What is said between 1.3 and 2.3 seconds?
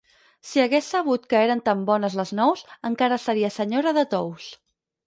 que eren tan bones